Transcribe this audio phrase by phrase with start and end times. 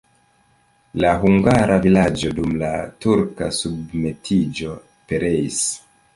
[1.03, 2.71] La hungara vilaĝo dum la
[3.07, 4.75] turka submetiĝo
[5.13, 5.63] pereis.